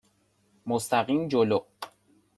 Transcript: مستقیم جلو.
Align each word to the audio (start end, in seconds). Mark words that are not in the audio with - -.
مستقیم 0.65 1.27
جلو. 1.27 1.59